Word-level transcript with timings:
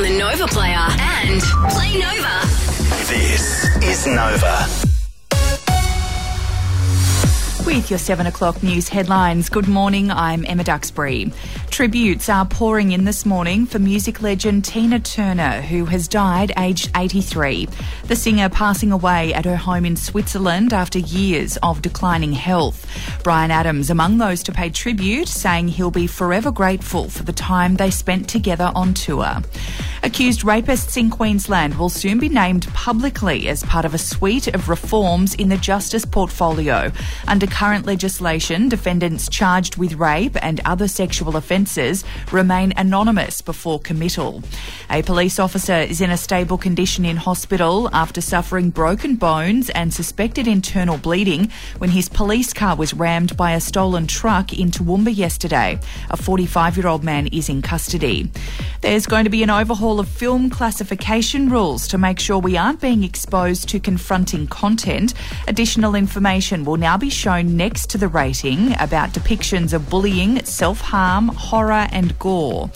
on 0.00 0.06
the 0.06 0.18
Nova 0.18 0.46
Player 0.46 0.86
and 0.98 1.42
Play 1.70 1.98
Nova. 1.98 2.46
This 3.06 3.64
is 3.82 4.06
Nova. 4.06 4.66
With 7.66 7.90
your 7.90 7.98
7 7.98 8.26
o'clock 8.26 8.62
news 8.62 8.88
headlines, 8.88 9.50
good 9.50 9.68
morning, 9.68 10.10
I'm 10.10 10.46
Emma 10.46 10.64
Duxbury. 10.64 11.32
Tributes 11.68 12.30
are 12.30 12.46
pouring 12.46 12.92
in 12.92 13.04
this 13.04 13.26
morning 13.26 13.66
for 13.66 13.78
music 13.78 14.22
legend 14.22 14.64
Tina 14.64 15.00
Turner, 15.00 15.60
who 15.60 15.84
has 15.84 16.08
died 16.08 16.52
aged 16.58 16.90
83. 16.96 17.68
The 18.06 18.16
singer 18.16 18.48
passing 18.48 18.92
away 18.92 19.34
at 19.34 19.44
her 19.44 19.56
home 19.56 19.84
in 19.84 19.96
Switzerland 19.96 20.72
after 20.72 20.98
years 20.98 21.58
of 21.62 21.82
declining 21.82 22.32
health. 22.32 22.86
Bryan 23.22 23.50
Adams 23.50 23.90
among 23.90 24.16
those 24.16 24.42
to 24.44 24.52
pay 24.52 24.70
tribute, 24.70 25.28
saying 25.28 25.68
he'll 25.68 25.90
be 25.90 26.06
forever 26.06 26.50
grateful 26.50 27.10
for 27.10 27.22
the 27.22 27.32
time 27.32 27.76
they 27.76 27.90
spent 27.90 28.28
together 28.28 28.72
on 28.74 28.94
tour. 28.94 29.36
Accused 30.02 30.40
rapists 30.40 30.96
in 30.96 31.10
Queensland 31.10 31.78
will 31.78 31.90
soon 31.90 32.18
be 32.18 32.30
named 32.30 32.66
publicly 32.72 33.48
as 33.48 33.62
part 33.64 33.84
of 33.84 33.92
a 33.92 33.98
suite 33.98 34.48
of 34.48 34.70
reforms 34.70 35.34
in 35.34 35.50
the 35.50 35.58
justice 35.58 36.06
portfolio. 36.06 36.90
Under 37.28 37.46
current 37.46 37.84
legislation, 37.84 38.70
defendants 38.70 39.28
charged 39.28 39.76
with 39.76 39.94
rape 39.94 40.42
and 40.42 40.58
other 40.64 40.88
sexual 40.88 41.36
offences 41.36 42.02
remain 42.32 42.72
anonymous 42.78 43.42
before 43.42 43.78
committal. 43.78 44.42
A 44.88 45.02
police 45.02 45.38
officer 45.38 45.76
is 45.76 46.00
in 46.00 46.10
a 46.10 46.16
stable 46.16 46.56
condition 46.56 47.04
in 47.04 47.18
hospital 47.18 47.90
after 47.92 48.22
suffering 48.22 48.70
broken 48.70 49.16
bones 49.16 49.68
and 49.68 49.92
suspected 49.92 50.48
internal 50.48 50.96
bleeding 50.96 51.50
when 51.76 51.90
his 51.90 52.08
police 52.08 52.54
car 52.54 52.74
was 52.74 52.94
rammed 52.94 53.36
by 53.36 53.52
a 53.52 53.60
stolen 53.60 54.06
truck 54.06 54.54
in 54.54 54.70
Toowoomba 54.70 55.14
yesterday. 55.14 55.78
A 56.08 56.16
45 56.16 56.78
year 56.78 56.88
old 56.88 57.04
man 57.04 57.26
is 57.26 57.50
in 57.50 57.60
custody. 57.60 58.30
There's 58.80 59.04
going 59.04 59.24
to 59.24 59.30
be 59.30 59.42
an 59.42 59.50
overhaul 59.50 60.00
of 60.00 60.08
film 60.08 60.48
classification 60.48 61.50
rules 61.50 61.86
to 61.88 61.98
make 61.98 62.18
sure 62.18 62.38
we 62.38 62.56
aren't 62.56 62.80
being 62.80 63.04
exposed 63.04 63.68
to 63.68 63.78
confronting 63.78 64.46
content. 64.46 65.12
Additional 65.46 65.94
information 65.94 66.64
will 66.64 66.78
now 66.78 66.96
be 66.96 67.10
shown 67.10 67.58
next 67.58 67.90
to 67.90 67.98
the 67.98 68.08
rating 68.08 68.72
about 68.80 69.10
depictions 69.10 69.74
of 69.74 69.90
bullying, 69.90 70.42
self 70.46 70.80
harm, 70.80 71.28
horror, 71.28 71.88
and 71.92 72.18
gore. 72.18 72.70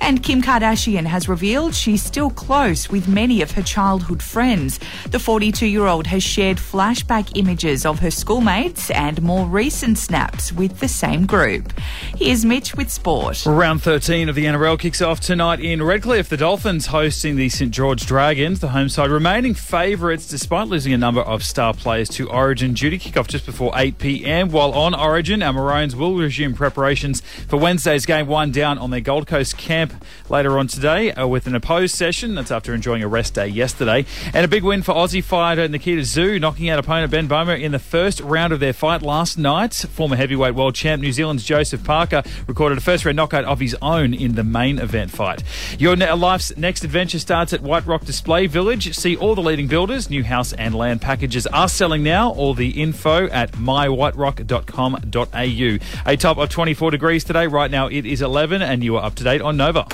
And 0.00 0.22
Kim 0.22 0.42
Kardashian 0.42 1.06
has 1.06 1.28
revealed 1.28 1.74
she's 1.74 2.04
still 2.04 2.30
close 2.30 2.88
with 2.88 3.08
many 3.08 3.42
of 3.42 3.50
her 3.50 3.62
childhood 3.62 4.22
friends. 4.22 4.78
The 5.10 5.18
42 5.18 5.66
year 5.66 5.86
old 5.86 6.06
has 6.06 6.22
shared 6.22 6.58
flashback 6.58 7.36
images 7.36 7.84
of 7.84 7.98
her 7.98 8.12
schoolmates 8.12 8.92
and 8.92 9.20
more 9.22 9.44
recent 9.44 9.98
snaps 9.98 10.52
with 10.52 10.78
the 10.78 10.86
same 10.86 11.26
group. 11.26 11.72
Here's 12.16 12.44
Mitch 12.44 12.76
with 12.76 12.92
sport. 12.92 13.44
Round 13.44 13.82
13 13.82 14.28
of 14.28 14.36
the 14.36 14.44
NRL 14.44 14.78
kicks 14.78 15.02
off 15.02 15.18
tonight 15.18 15.47
in 15.56 15.82
Redcliffe. 15.82 16.28
The 16.28 16.36
Dolphins 16.36 16.86
hosting 16.88 17.36
the 17.36 17.48
St 17.48 17.70
George 17.70 18.04
Dragons, 18.04 18.60
the 18.60 18.68
home 18.68 18.90
side 18.90 19.10
remaining 19.10 19.54
favourites 19.54 20.28
despite 20.28 20.68
losing 20.68 20.92
a 20.92 20.98
number 20.98 21.22
of 21.22 21.42
star 21.42 21.72
players 21.72 22.10
to 22.10 22.28
Origin. 22.28 22.74
Duty 22.74 22.98
kick 22.98 23.16
off 23.16 23.28
just 23.28 23.46
before 23.46 23.72
8 23.74 23.96
pm. 23.96 24.50
While 24.50 24.72
on 24.72 24.94
Origin, 24.94 25.42
our 25.42 25.54
Maroons 25.54 25.96
will 25.96 26.14
resume 26.18 26.52
preparations 26.52 27.22
for 27.48 27.56
Wednesday's 27.56 28.04
game 28.04 28.26
one 28.26 28.52
down 28.52 28.76
on 28.76 28.90
their 28.90 29.00
Gold 29.00 29.26
Coast 29.26 29.56
camp 29.56 30.04
later 30.28 30.58
on 30.58 30.66
today 30.66 31.12
uh, 31.12 31.26
with 31.26 31.46
an 31.46 31.54
opposed 31.54 31.94
session. 31.94 32.34
That's 32.34 32.50
after 32.50 32.74
enjoying 32.74 33.02
a 33.02 33.08
rest 33.08 33.32
day 33.32 33.48
yesterday. 33.48 34.04
And 34.34 34.44
a 34.44 34.48
big 34.48 34.64
win 34.64 34.82
for 34.82 34.94
Aussie 34.94 35.24
fighter 35.24 35.66
Nikita 35.66 36.02
Tszyu, 36.02 36.38
knocking 36.38 36.68
out 36.68 36.78
opponent 36.78 37.10
Ben 37.10 37.26
Bowman 37.26 37.60
in 37.62 37.72
the 37.72 37.78
first 37.78 38.20
round 38.20 38.52
of 38.52 38.60
their 38.60 38.74
fight 38.74 39.00
last 39.00 39.38
night. 39.38 39.72
Former 39.72 40.16
heavyweight 40.16 40.54
world 40.54 40.74
champ 40.74 41.00
New 41.00 41.12
Zealand's 41.12 41.44
Joseph 41.44 41.82
Parker 41.84 42.22
recorded 42.46 42.76
a 42.76 42.82
first 42.82 43.06
round 43.06 43.16
knockout 43.16 43.46
of 43.46 43.60
his 43.60 43.74
own 43.80 44.12
in 44.12 44.34
the 44.34 44.44
main 44.44 44.78
event 44.78 45.10
fight. 45.10 45.37
Your 45.78 45.96
life's 45.96 46.56
next 46.56 46.84
adventure 46.84 47.18
starts 47.18 47.52
at 47.52 47.62
White 47.62 47.86
Rock 47.86 48.04
Display 48.04 48.46
Village. 48.46 48.94
See 48.94 49.16
all 49.16 49.34
the 49.34 49.42
leading 49.42 49.66
builders, 49.66 50.10
new 50.10 50.24
house 50.24 50.52
and 50.52 50.74
land 50.74 51.00
packages 51.00 51.46
are 51.48 51.68
selling 51.68 52.02
now. 52.02 52.32
All 52.32 52.54
the 52.54 52.80
info 52.80 53.26
at 53.28 53.52
mywhiterock.com.au. 53.52 56.10
A 56.10 56.16
top 56.16 56.38
of 56.38 56.48
24 56.48 56.90
degrees 56.90 57.24
today. 57.24 57.46
Right 57.46 57.70
now 57.70 57.88
it 57.88 58.06
is 58.06 58.22
11 58.22 58.62
and 58.62 58.82
you 58.82 58.96
are 58.96 59.04
up 59.04 59.14
to 59.16 59.24
date 59.24 59.40
on 59.40 59.56
Nova. 59.56 59.86